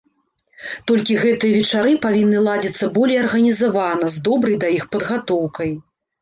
Толькі 0.91 1.17
гэтыя 1.23 1.53
вечары 1.57 1.93
павінны 2.05 2.39
ладзіцца 2.47 2.89
болей 2.95 3.21
арганізавана, 3.25 4.11
з 4.15 4.25
добрай 4.29 4.57
да 4.65 4.73
іх 4.79 4.83
падгатоўкай. 4.97 5.71